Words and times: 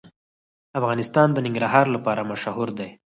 افغانستان 0.79 1.27
د 1.33 1.37
ننګرهار 1.45 1.85
لپاره 1.95 2.27
مشهور 2.31 2.69
دی. 2.79 2.89